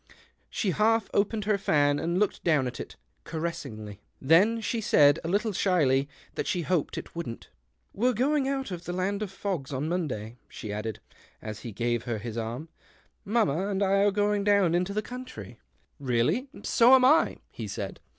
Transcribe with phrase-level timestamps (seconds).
[0.49, 4.01] She half opened her fan, and looked down at it caressingly.
[4.19, 7.49] Then she said, a little shyly, that she hoped it wouldn't.
[7.93, 11.01] "We're going out of the land of fogs on Monday," she added,
[11.39, 12.69] as he gave her his arm;"
[13.25, 15.59] mamma and I are going down into the country."
[16.01, 16.19] TFIE OCTAVE OF CLAUDIUS.
[16.49, 16.65] 161" Really?
[16.65, 17.99] So am I," he said.